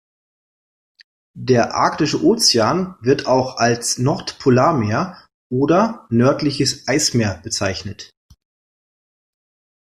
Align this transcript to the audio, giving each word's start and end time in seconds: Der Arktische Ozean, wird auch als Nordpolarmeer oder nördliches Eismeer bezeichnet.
Der 1.37 1.75
Arktische 1.75 2.23
Ozean, 2.23 2.95
wird 3.01 3.27
auch 3.27 3.57
als 3.57 3.99
Nordpolarmeer 3.99 5.27
oder 5.51 6.07
nördliches 6.09 6.87
Eismeer 6.87 7.39
bezeichnet. 7.43 8.09